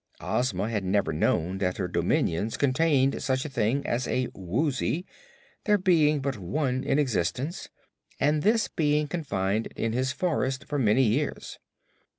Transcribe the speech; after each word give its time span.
Ozma 0.19 0.67
had 0.67 0.83
never 0.83 1.13
known 1.13 1.59
that 1.59 1.77
her 1.77 1.87
dominions 1.87 2.57
contained 2.57 3.21
such 3.21 3.45
a 3.45 3.49
thing 3.49 3.85
as 3.85 4.07
a 4.07 4.29
Woozy, 4.33 5.05
there 5.65 5.77
being 5.77 6.21
but 6.21 6.39
one 6.39 6.83
in 6.83 6.97
existence 6.97 7.69
and 8.19 8.41
this 8.41 8.67
being 8.67 9.07
confined 9.07 9.67
in 9.75 9.93
his 9.93 10.11
forest 10.11 10.65
for 10.65 10.79
many 10.79 11.03
years. 11.03 11.59